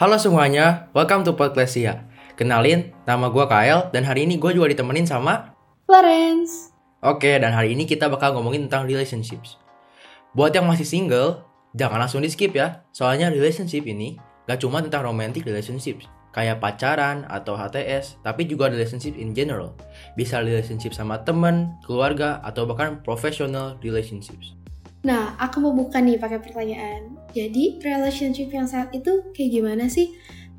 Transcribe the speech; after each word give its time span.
Halo 0.00 0.16
semuanya, 0.16 0.88
welcome 0.96 1.28
to 1.28 1.36
Podclassia. 1.36 2.08
Kenalin, 2.32 2.88
nama 3.04 3.28
gue 3.28 3.44
Kyle 3.44 3.92
dan 3.92 4.08
hari 4.08 4.24
ini 4.24 4.40
gue 4.40 4.56
juga 4.56 4.72
ditemenin 4.72 5.04
sama 5.04 5.52
Florence. 5.84 6.72
Oke, 7.04 7.36
dan 7.36 7.52
hari 7.52 7.76
ini 7.76 7.84
kita 7.84 8.08
bakal 8.08 8.32
ngomongin 8.32 8.64
tentang 8.64 8.88
relationships. 8.88 9.60
Buat 10.32 10.56
yang 10.56 10.64
masih 10.64 10.88
single, 10.88 11.44
jangan 11.76 12.00
langsung 12.00 12.24
di 12.24 12.32
skip 12.32 12.56
ya. 12.56 12.80
Soalnya 12.96 13.28
relationship 13.28 13.84
ini 13.84 14.16
gak 14.48 14.64
cuma 14.64 14.80
tentang 14.80 15.04
romantic 15.04 15.44
relationships, 15.44 16.08
kayak 16.32 16.64
pacaran 16.64 17.28
atau 17.28 17.52
HTS, 17.52 18.24
tapi 18.24 18.48
juga 18.48 18.72
relationship 18.72 19.12
in 19.20 19.36
general. 19.36 19.76
Bisa 20.16 20.40
relationship 20.40 20.96
sama 20.96 21.20
temen, 21.28 21.76
keluarga, 21.84 22.40
atau 22.40 22.64
bahkan 22.64 23.04
professional 23.04 23.76
relationships. 23.84 24.56
Nah, 25.00 25.32
aku 25.40 25.64
mau 25.64 25.72
buka 25.72 25.96
nih 25.96 26.20
pakai 26.20 26.44
pertanyaan. 26.44 27.16
Jadi, 27.32 27.80
relationship 27.80 28.52
yang 28.52 28.68
sehat 28.68 28.92
itu 28.92 29.32
kayak 29.32 29.50
gimana 29.56 29.88
sih? 29.88 30.12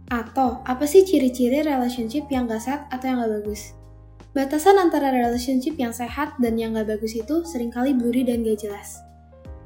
Atau, 0.09 0.66
apa 0.66 0.89
sih 0.89 1.05
ciri-ciri 1.05 1.61
relationship 1.61 2.25
yang 2.33 2.49
gak 2.49 2.66
sehat 2.66 2.89
atau 2.89 3.05
yang 3.05 3.21
gak 3.21 3.33
bagus? 3.41 3.77
Batasan 4.33 4.81
antara 4.81 5.13
relationship 5.13 5.77
yang 5.77 5.93
sehat 5.93 6.33
dan 6.41 6.57
yang 6.57 6.73
gak 6.73 6.89
bagus 6.89 7.13
itu 7.13 7.45
sering 7.45 7.69
kali 7.69 7.93
blurry 7.93 8.25
dan 8.25 8.41
gak 8.41 8.66
jelas. 8.66 8.97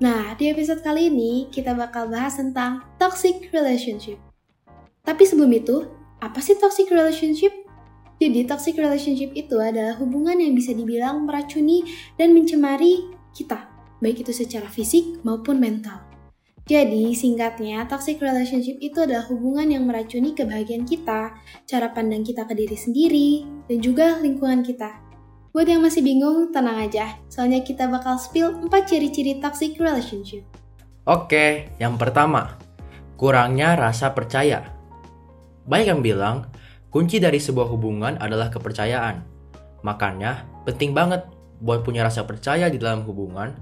Nah, 0.03 0.35
di 0.35 0.51
episode 0.51 0.83
kali 0.83 1.07
ini 1.07 1.47
kita 1.55 1.71
bakal 1.71 2.11
bahas 2.11 2.35
tentang 2.35 2.83
toxic 2.99 3.47
relationship. 3.55 4.19
Tapi 5.07 5.23
sebelum 5.23 5.55
itu, 5.55 5.87
apa 6.19 6.43
sih 6.43 6.59
toxic 6.59 6.91
relationship? 6.91 7.55
Jadi, 8.19 8.43
toxic 8.43 8.75
relationship 8.75 9.31
itu 9.39 9.55
adalah 9.55 9.95
hubungan 10.03 10.35
yang 10.35 10.51
bisa 10.51 10.75
dibilang 10.75 11.23
meracuni 11.23 11.87
dan 12.19 12.35
mencemari 12.35 13.07
kita, 13.31 13.74
baik 13.99 14.27
itu 14.27 14.31
secara 14.35 14.67
fisik 14.67 15.21
maupun 15.23 15.59
mental. 15.59 16.01
Jadi, 16.65 17.13
singkatnya, 17.13 17.85
toxic 17.85 18.17
relationship 18.17 18.81
itu 18.81 18.97
adalah 19.05 19.29
hubungan 19.29 19.69
yang 19.69 19.85
meracuni 19.85 20.33
kebahagiaan 20.33 20.81
kita, 20.81 21.37
cara 21.69 21.93
pandang 21.93 22.25
kita 22.25 22.41
ke 22.49 22.57
diri 22.57 22.73
sendiri, 22.73 23.29
dan 23.69 23.77
juga 23.85 24.17
lingkungan 24.17 24.65
kita. 24.65 24.97
Buat 25.53 25.69
yang 25.69 25.85
masih 25.85 26.01
bingung, 26.01 26.49
tenang 26.49 26.89
aja, 26.89 27.21
soalnya 27.29 27.61
kita 27.61 27.85
bakal 27.85 28.17
spill 28.17 28.65
4 28.65 28.73
ciri-ciri 28.81 29.37
toxic 29.37 29.77
relationship. 29.77 30.41
Oke, 31.05 31.69
yang 31.77 32.01
pertama, 32.01 32.57
kurangnya 33.13 33.77
rasa 33.77 34.09
percaya. 34.17 34.65
Banyak 35.69 35.87
yang 35.87 36.01
bilang, 36.01 36.49
kunci 36.89 37.21
dari 37.21 37.37
sebuah 37.37 37.69
hubungan 37.69 38.17
adalah 38.17 38.49
kepercayaan. 38.49 39.21
Makanya, 39.85 40.49
penting 40.65 40.97
banget 40.97 41.29
buat 41.61 41.85
punya 41.85 42.01
rasa 42.09 42.25
percaya 42.25 42.73
di 42.73 42.81
dalam 42.81 43.05
hubungan. 43.05 43.53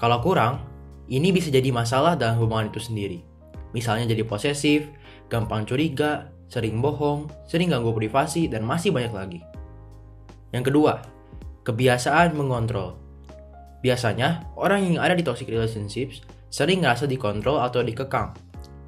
Kalau 0.00 0.24
kurang, 0.24 0.64
ini 1.12 1.28
bisa 1.28 1.52
jadi 1.52 1.68
masalah 1.68 2.16
dalam 2.16 2.40
hubungan 2.40 2.72
itu 2.72 2.80
sendiri. 2.80 3.20
Misalnya 3.76 4.08
jadi 4.08 4.24
posesif, 4.24 4.88
gampang 5.28 5.68
curiga, 5.68 6.32
sering 6.48 6.80
bohong, 6.80 7.28
sering 7.44 7.68
ganggu 7.68 7.92
privasi, 7.92 8.48
dan 8.48 8.64
masih 8.64 8.96
banyak 8.96 9.12
lagi. 9.12 9.40
Yang 10.56 10.72
kedua, 10.72 11.04
kebiasaan 11.68 12.32
mengontrol. 12.32 12.96
Biasanya, 13.84 14.56
orang 14.56 14.88
yang 14.88 15.04
ada 15.04 15.12
di 15.12 15.20
toxic 15.20 15.52
relationships 15.52 16.24
sering 16.48 16.80
ngerasa 16.80 17.04
dikontrol 17.04 17.60
atau 17.60 17.84
dikekang. 17.84 18.32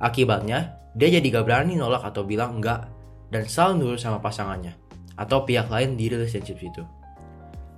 Akibatnya, 0.01 0.81
dia 0.97 1.09
jadi 1.13 1.29
gak 1.29 1.45
berani 1.45 1.77
nolak 1.77 2.09
atau 2.09 2.25
bilang 2.25 2.59
enggak 2.59 2.89
dan 3.29 3.45
selalu 3.45 3.85
nurut 3.85 4.01
sama 4.01 4.19
pasangannya 4.21 4.77
atau 5.17 5.45
pihak 5.45 5.69
lain 5.69 5.95
di 5.95 6.09
relationship 6.09 6.59
itu. 6.59 6.83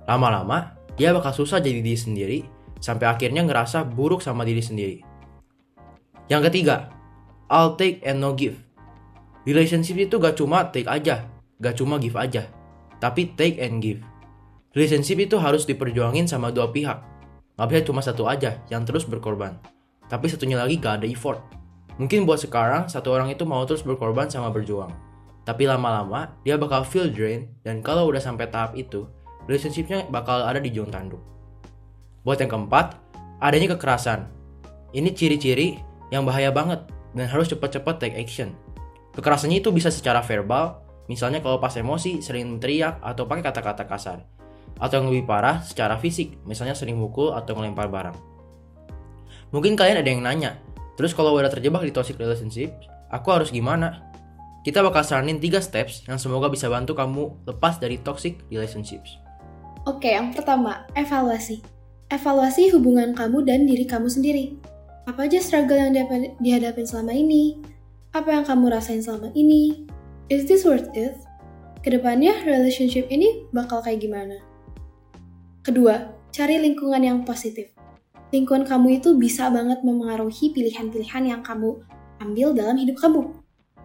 Lama-lama, 0.09 0.75
dia 0.95 1.11
bakal 1.11 1.35
susah 1.35 1.59
jadi 1.59 1.83
diri 1.83 1.99
sendiri 1.99 2.39
sampai 2.85 3.09
akhirnya 3.09 3.41
ngerasa 3.41 3.81
buruk 3.81 4.21
sama 4.21 4.45
diri 4.45 4.61
sendiri. 4.61 4.97
Yang 6.29 6.53
ketiga, 6.53 6.93
I'll 7.49 7.73
take 7.73 8.05
and 8.05 8.21
no 8.21 8.37
give. 8.37 8.61
Relationship 9.49 9.97
itu 9.97 10.21
gak 10.21 10.37
cuma 10.37 10.69
take 10.69 10.85
aja, 10.85 11.25
gak 11.57 11.81
cuma 11.81 11.97
give 11.97 12.13
aja, 12.13 12.45
tapi 13.01 13.33
take 13.33 13.57
and 13.57 13.81
give. 13.81 14.05
Relationship 14.77 15.17
itu 15.17 15.41
harus 15.41 15.65
diperjuangin 15.65 16.29
sama 16.29 16.53
dua 16.53 16.69
pihak. 16.69 17.01
Gak 17.57 17.67
bisa 17.73 17.81
cuma 17.89 18.01
satu 18.05 18.29
aja 18.29 18.61
yang 18.69 18.85
terus 18.85 19.09
berkorban. 19.09 19.57
Tapi 20.05 20.29
satunya 20.29 20.61
lagi 20.61 20.77
gak 20.77 21.01
ada 21.01 21.07
effort. 21.09 21.41
Mungkin 21.97 22.29
buat 22.29 22.37
sekarang, 22.37 22.85
satu 22.91 23.09
orang 23.09 23.33
itu 23.33 23.47
mau 23.47 23.63
terus 23.65 23.81
berkorban 23.81 24.29
sama 24.29 24.53
berjuang. 24.53 24.91
Tapi 25.45 25.69
lama-lama, 25.69 26.33
dia 26.41 26.57
bakal 26.57 26.81
feel 26.81 27.07
drain 27.09 27.49
dan 27.61 27.79
kalau 27.79 28.09
udah 28.09 28.19
sampai 28.19 28.49
tahap 28.49 28.73
itu, 28.73 29.05
relationshipnya 29.45 30.09
bakal 30.09 30.41
ada 30.41 30.57
di 30.57 30.73
jurang 30.73 30.91
tanduk. 30.91 31.34
Buat 32.25 32.41
yang 32.41 32.49
keempat, 32.49 32.97
adanya 33.37 33.77
kekerasan. 33.77 34.25
Ini 34.97 35.13
ciri-ciri 35.13 35.77
yang 36.09 36.25
bahaya 36.25 36.49
banget 36.49 36.81
dan 37.13 37.29
harus 37.29 37.53
cepat-cepat 37.53 38.01
take 38.01 38.17
action. 38.17 38.57
Kekerasannya 39.13 39.61
itu 39.61 39.69
bisa 39.69 39.93
secara 39.93 40.25
verbal, 40.25 40.81
misalnya 41.05 41.37
kalau 41.39 41.61
pas 41.61 41.77
emosi 41.77 42.25
sering 42.25 42.57
teriak 42.57 42.97
atau 43.05 43.29
pakai 43.29 43.45
kata-kata 43.45 43.85
kasar. 43.85 44.25
Atau 44.81 44.99
yang 44.99 45.07
lebih 45.13 45.29
parah, 45.29 45.61
secara 45.61 46.01
fisik, 46.01 46.41
misalnya 46.43 46.73
sering 46.73 46.97
mukul 46.97 47.31
atau 47.31 47.53
melempar 47.53 47.87
barang. 47.93 48.17
Mungkin 49.53 49.77
kalian 49.77 50.01
ada 50.01 50.09
yang 50.09 50.25
nanya, 50.25 50.57
terus 50.97 51.13
kalau 51.13 51.37
udah 51.37 51.47
terjebak 51.47 51.85
di 51.85 51.93
toxic 51.93 52.17
relationship, 52.17 52.73
aku 53.13 53.31
harus 53.31 53.53
gimana? 53.53 54.01
Kita 54.65 54.81
bakal 54.81 55.05
saranin 55.05 55.37
3 55.37 55.61
steps 55.61 56.09
yang 56.09 56.17
semoga 56.17 56.49
bisa 56.49 56.65
bantu 56.73 56.97
kamu 56.97 57.45
lepas 57.45 57.77
dari 57.77 58.01
toxic 58.01 58.41
relationships. 58.49 59.13
Oke, 59.85 60.09
yang 60.17 60.33
pertama, 60.33 60.89
evaluasi. 60.97 61.74
Evaluasi 62.05 62.69
hubungan 62.69 63.17
kamu 63.17 63.49
dan 63.49 63.65
diri 63.65 63.81
kamu 63.81 64.05
sendiri. 64.05 64.53
Apa 65.09 65.25
aja 65.25 65.41
struggle 65.41 65.73
yang 65.73 65.89
dihadapin 66.37 66.85
selama 66.85 67.17
ini? 67.17 67.57
Apa 68.13 68.29
yang 68.29 68.45
kamu 68.45 68.69
rasain 68.69 69.01
selama 69.01 69.33
ini? 69.33 69.89
Is 70.29 70.45
this 70.45 70.69
worth 70.69 70.85
it? 70.93 71.17
Ke 71.81 71.89
depannya, 71.89 72.45
relationship 72.45 73.09
ini 73.09 73.49
bakal 73.49 73.81
kayak 73.81 74.05
gimana? 74.05 74.37
Kedua, 75.65 76.13
cari 76.29 76.61
lingkungan 76.61 77.01
yang 77.01 77.25
positif. 77.25 77.73
Lingkungan 78.29 78.69
kamu 78.69 79.01
itu 79.01 79.17
bisa 79.17 79.49
banget 79.49 79.81
memengaruhi 79.81 80.53
pilihan-pilihan 80.53 81.25
yang 81.25 81.41
kamu 81.41 81.81
ambil 82.21 82.53
dalam 82.53 82.77
hidup 82.77 83.01
kamu. 83.01 83.33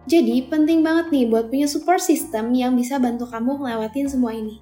Jadi, 0.05 0.45
penting 0.45 0.85
banget 0.85 1.09
nih 1.09 1.25
buat 1.25 1.49
punya 1.49 1.65
support 1.65 2.01
system 2.01 2.53
yang 2.53 2.77
bisa 2.77 3.01
bantu 3.01 3.25
kamu 3.25 3.65
ngelewatin 3.65 4.05
semua 4.09 4.33
ini. 4.33 4.61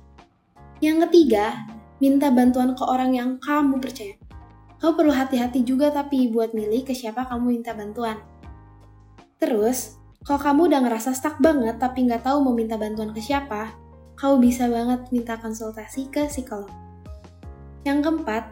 Yang 0.80 1.12
ketiga, 1.12 1.68
minta 2.00 2.32
bantuan 2.32 2.74
ke 2.76 2.84
orang 2.84 3.12
yang 3.16 3.30
kamu 3.40 3.80
percaya. 3.80 4.16
Kamu 4.80 4.96
perlu 4.96 5.12
hati-hati 5.12 5.68
juga 5.68 5.92
tapi 5.92 6.32
buat 6.32 6.56
milih 6.56 6.88
ke 6.88 6.96
siapa 6.96 7.28
kamu 7.28 7.60
minta 7.60 7.76
bantuan. 7.76 8.16
Terus, 9.40 10.00
kalau 10.24 10.40
kamu 10.40 10.72
udah 10.72 10.80
ngerasa 10.88 11.12
stuck 11.16 11.40
banget 11.44 11.80
tapi 11.80 12.08
nggak 12.08 12.24
tahu 12.24 12.44
mau 12.44 12.56
minta 12.56 12.80
bantuan 12.80 13.12
ke 13.12 13.20
siapa, 13.20 13.76
kamu 14.16 14.36
bisa 14.40 14.68
banget 14.72 15.04
minta 15.12 15.36
konsultasi 15.40 16.08
ke 16.12 16.28
psikolog. 16.28 16.72
Yang 17.84 18.08
keempat, 18.08 18.44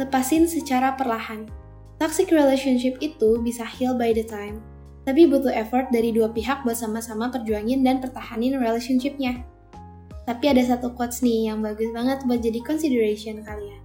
lepasin 0.00 0.44
secara 0.48 0.96
perlahan. 0.96 1.48
Toxic 1.96 2.28
relationship 2.28 3.00
itu 3.00 3.40
bisa 3.40 3.64
heal 3.64 3.96
by 3.96 4.12
the 4.12 4.24
time, 4.24 4.60
tapi 5.08 5.28
butuh 5.28 5.52
effort 5.52 5.88
dari 5.92 6.12
dua 6.12 6.32
pihak 6.32 6.64
buat 6.64 6.76
sama-sama 6.76 7.32
perjuangin 7.32 7.84
dan 7.84 8.00
pertahanin 8.00 8.56
relationshipnya. 8.56 9.44
Tapi 10.24 10.44
ada 10.48 10.64
satu 10.64 10.96
quotes 10.96 11.20
nih 11.20 11.52
yang 11.52 11.60
bagus 11.60 11.92
banget 11.92 12.24
buat 12.24 12.40
jadi 12.40 12.60
consideration 12.64 13.44
kalian. 13.44 13.80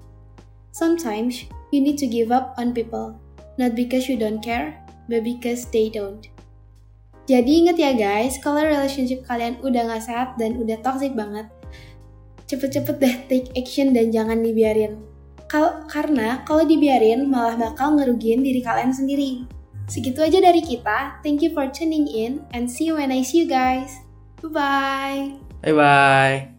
Sometimes, 0.72 1.44
you 1.76 1.84
need 1.84 2.00
to 2.00 2.08
give 2.08 2.32
up 2.32 2.56
on 2.56 2.72
people, 2.72 3.20
not 3.60 3.76
because 3.76 4.08
you 4.08 4.16
don't 4.16 4.40
care, 4.40 4.80
but 5.12 5.28
because 5.28 5.68
they 5.76 5.92
don't. 5.92 6.32
Jadi 7.30 7.62
inget 7.62 7.78
ya 7.78 7.92
guys, 7.94 8.42
kalau 8.42 8.66
relationship 8.66 9.22
kalian 9.28 9.62
udah 9.62 9.86
gak 9.86 10.02
sehat 10.02 10.30
dan 10.42 10.58
udah 10.58 10.82
toxic 10.82 11.14
banget, 11.14 11.46
cepet-cepet 12.50 12.96
deh 12.98 13.16
take 13.30 13.50
action 13.54 13.94
dan 13.94 14.10
jangan 14.10 14.42
dibiarin. 14.42 14.98
Kal 15.46 15.86
karena 15.86 16.42
kalau 16.46 16.66
dibiarin 16.66 17.30
malah 17.30 17.58
bakal 17.58 17.98
ngerugiin 17.98 18.42
diri 18.42 18.66
kalian 18.66 18.90
sendiri. 18.94 19.46
Segitu 19.90 20.22
aja 20.22 20.38
dari 20.42 20.62
kita. 20.62 21.22
Thank 21.26 21.42
you 21.42 21.54
for 21.54 21.66
tuning 21.70 22.06
in 22.06 22.46
and 22.54 22.70
see 22.70 22.90
you 22.90 22.98
when 22.98 23.10
I 23.10 23.26
see 23.26 23.46
you 23.46 23.48
guys. 23.50 24.02
Bye-bye. 24.46 25.49
Bye-bye. 25.62 26.59